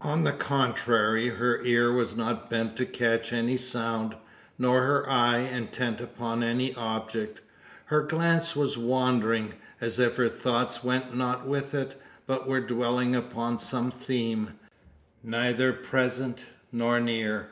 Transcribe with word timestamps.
On 0.00 0.24
the 0.24 0.32
contrary, 0.32 1.28
her 1.28 1.60
ear 1.62 1.92
was 1.92 2.16
not 2.16 2.50
bent 2.50 2.74
to 2.78 2.84
catch 2.84 3.32
any 3.32 3.56
sound, 3.56 4.16
nor 4.58 4.82
her 4.82 5.08
eye 5.08 5.38
intent 5.38 6.00
upon 6.00 6.42
any 6.42 6.74
object. 6.74 7.40
Her 7.84 8.02
glance 8.02 8.56
was 8.56 8.76
wandering, 8.76 9.54
as 9.80 10.00
if 10.00 10.16
her 10.16 10.28
thoughts 10.28 10.82
went 10.82 11.16
not 11.16 11.46
with 11.46 11.74
it, 11.74 11.94
but 12.26 12.48
were 12.48 12.58
dwelling 12.60 13.14
upon 13.14 13.56
some 13.58 13.92
theme, 13.92 14.58
neither 15.22 15.72
present 15.72 16.46
nor 16.72 16.98
near. 16.98 17.50